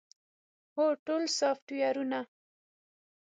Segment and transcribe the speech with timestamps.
[0.75, 2.19] هو، ټول سافټویرونه